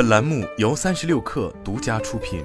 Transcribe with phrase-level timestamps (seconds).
[0.00, 2.42] 本栏目由三十六氪独家出品。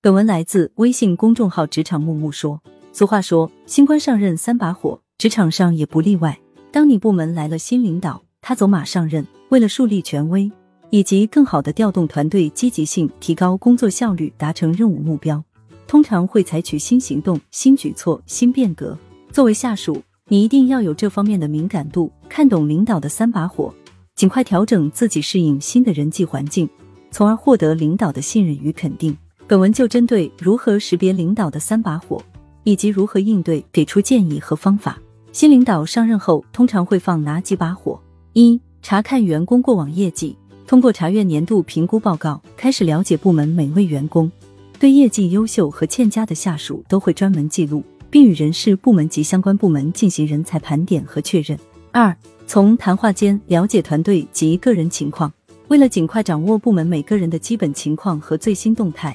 [0.00, 2.62] 本文来自微信公众号“职场木木说”。
[2.90, 6.40] 俗话说，新官上任三把火，职场上也不例外。
[6.72, 10.50] 当你部门来了新领导，他走马上任，为了树立权威，
[10.88, 15.44] 以及更好的调动团队积极性，提高工作效率，达成任务目标，
[15.86, 18.96] 通常会采取新行动、新举措、新变革。
[19.30, 23.74] 作为下属，你一定要有这方面的敏感度，看懂领导的三把火，
[24.14, 26.66] 尽快调整自己，适应新的人际环境，
[27.10, 29.14] 从而获得领导的信任与肯定。
[29.46, 32.22] 本文就针对如何识别领导的三把火，
[32.64, 34.98] 以及如何应对，给出建议和方法。
[35.30, 38.00] 新领导上任后，通常会放哪几把火？
[38.32, 40.34] 一、查看员工过往业绩，
[40.66, 44.32] 通过查阅年度评估报告，开始了解部门每位员工。
[44.78, 47.84] 对业绩优秀和欠佳的下属，都会专门记录。
[48.10, 51.58] 并与人事部门及相关部门进行人才盘点和确认。
[51.94, 55.30] 二、从谈话间了解团队及个人情况。
[55.68, 59.14] 为了尽快掌握部门每个人的基本情况和最新动态，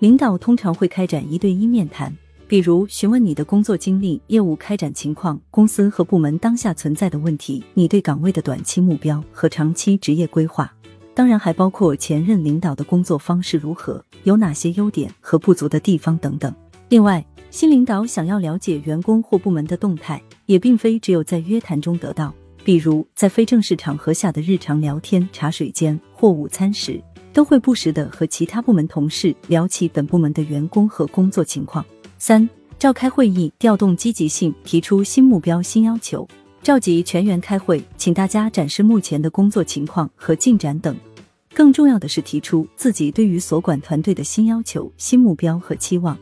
[0.00, 2.14] 领导通常会开展一对一面谈，
[2.46, 10.70] 比如询问你的工作经历、业务开展情况、公司和部门当下存在的问题、你对岗位的短期目标和长期职业规划。
[11.14, 16.54] 当然，还包括前任领导的工作方式如何，有哪些优点和不足的地方等等。
[16.90, 22.32] 另外，新领导想要了解员工或部门的动态，也并非只有在约谈中得到。
[22.62, 31.82] 比如，在非正式场合下的日常聊天、茶水间或午餐时，都会不时的和其他部门同事聊起本部门的员工和工作情况。
[32.18, 32.46] 三、
[32.78, 36.28] 召开会议，调动积极性，提出新目标、新要求，
[36.62, 40.94] 召集全员开会，请大家展示目前的工作情况和进展等。
[41.54, 46.18] 更重要的是，提出自己对于所管团队的新要求、新目标和期望。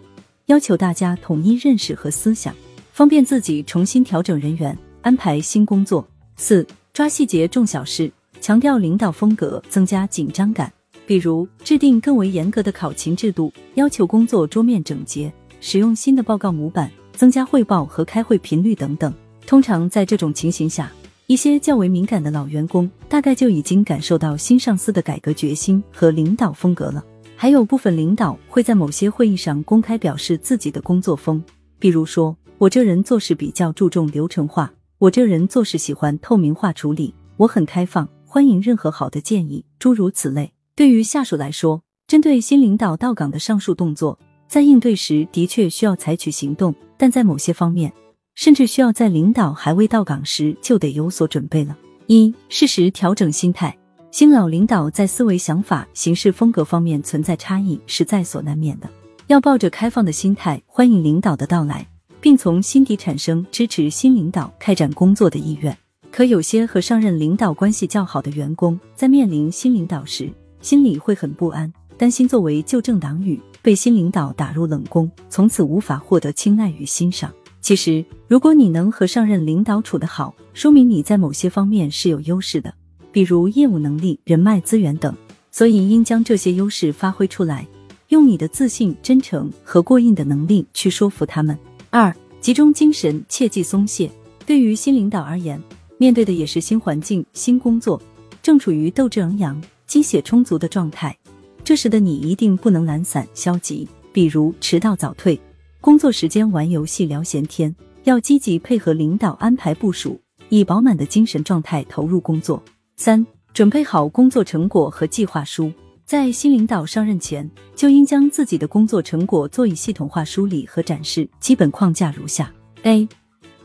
[0.46, 2.54] 要求大家统一认识和思想，
[2.92, 6.06] 方便自己重新调整人员，安排新工作。
[6.36, 8.08] 四、抓细节重小事，
[8.40, 10.72] 强调领导风格，增加紧张感。
[11.04, 19.12] 比如制定更为严格的考勤制度，要求工作桌面整洁，使用新的报告模板，增加汇报和开会频率等等。
[19.48, 20.92] 通常在这种情形下，
[21.26, 27.04] 一些较为敏感的老员工大概就已经感受到新上司的改革决心和领导风格了。
[27.38, 31.42] 还有部分领导会在某些会议上公开表示自己的工作风，
[31.78, 40.50] 比如说我这人做事比较注重流程化，我这人做事喜欢透明化处理，我很开放，欢迎任何好的建议，诸如此类。
[40.74, 47.92] 对于下属来说，针对新领导到岗的上述动作，在应对时的确需要采取行动，但在某些方面，
[48.34, 51.76] 甚至需要在领导还未到岗时就得有所准备了。
[52.06, 53.76] 一、适时调整心态。
[54.16, 58.88] 新老领导在思维、想法、行事风格方面存在差异，是在所难免的。
[59.26, 61.86] 要抱着开放的心态，欢迎领导的到来，
[62.18, 65.76] 并从心底产生支持新领导开展工作的意愿。
[66.10, 70.32] 可有些和上任领导关系较好的员工，在面临新领导时，
[70.62, 77.30] 心里会很不安，担心作为旧政党羽被新领导打入冷宫，从此无法获得青睐与欣赏。
[77.60, 82.72] 其实，如果你能和上任领导处得好，说明你在某些方面是有优势的。
[83.16, 85.16] 比如业务能力、人脉资源等，
[85.50, 87.66] 所以应将这些优势发挥出来，
[88.08, 91.58] 用你的自信、真诚和过硬的能力去说服他们。
[91.88, 94.10] 二、集中精神，切忌松懈。
[94.44, 95.58] 对于新领导而言，
[95.96, 97.98] 面对的也是新环境、新工作，
[98.42, 101.16] 正处于斗志昂扬、鸡血充足的状态。
[101.64, 105.40] 这时的你一定不能懒散消极，比如迟到早退，
[105.80, 107.74] 工作时间玩游戏聊闲天，
[108.04, 112.62] 要积极配合领导安排部署，以饱满的精神状态投入工作。
[112.98, 115.70] 三、准备好工作成果和计划书，
[116.06, 121.28] 在新领导上任前，就应将自己的工作成果做以系统化梳理和展示。
[121.38, 122.50] 基本框架如下
[122.84, 123.06] ：A.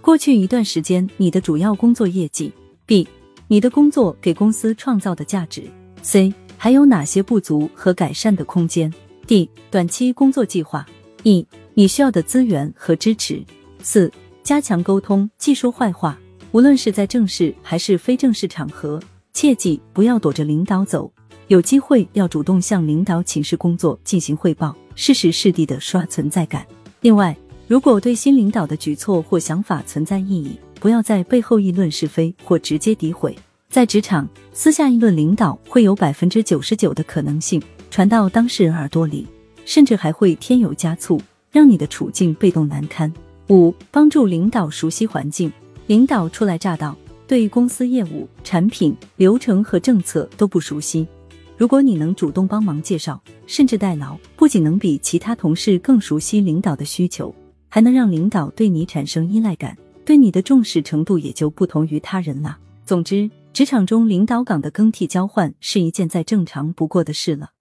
[0.02, 2.52] 过去一段时间你的主要工作业绩
[2.86, 3.08] ；B.
[3.48, 5.64] 你的工作给公司创造的价值
[6.04, 6.34] ；C.
[6.58, 8.94] 还有哪些不足和改善的空间
[9.26, 9.48] ；D.
[9.72, 10.86] 短期工作计划
[11.24, 11.48] ；E.
[11.74, 13.42] 你需要的资源和支持。
[13.82, 14.12] 四、
[14.44, 16.20] 加强沟通，既说坏话，
[16.52, 19.00] 无论是在正式还是非正式场合。
[19.34, 21.12] 切记不要躲着领导走，
[21.48, 26.66] 有机会要主动向领导请示工作进行汇报，适时适地的刷存在感。
[27.00, 27.36] 另外，
[27.68, 33.36] 如果对新领导的举措或想法存在异议，不要在背后议论是非或直接诋毁。
[33.70, 39.26] 在职场，私下议论领导会有百分之九十九的可能性传到当事人耳朵里，
[39.66, 43.12] 甚至还会添油加醋，让你的处境被动难堪。
[43.50, 45.52] 五、帮助领导熟悉环境，
[45.88, 46.96] 领导初来乍到。
[47.32, 51.08] 对公司业务、产品、流程和政策都不熟悉，
[51.56, 57.34] 如果你能主动帮忙介绍，甚至代劳，不仅能比其他同事更熟悉领导的需求，
[57.70, 62.58] 还能让领导对你产生依赖感，对你的重视程度也就不同于他人了。
[62.86, 67.52] 总之，职场中领导岗的更替交换是一件再正常不过的事了，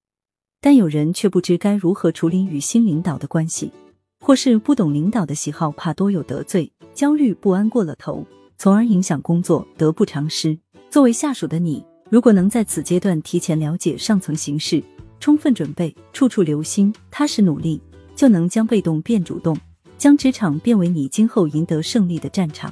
[0.60, 3.70] 但有人却不知该如何处理与新领导的关系，
[4.18, 8.26] 或是不懂领导的喜好，怕多有得罪，焦虑不安过了头，
[8.62, 10.58] 从而影响工作，得不偿失。
[10.90, 14.84] 作为下属的你，如果能在此阶段提前了解上层形势，
[15.18, 17.80] 充分准备，处处留心，踏实努力，
[18.14, 19.56] 就能将被动变主动，
[19.96, 22.70] 将职场变为你今后赢得胜利的战场。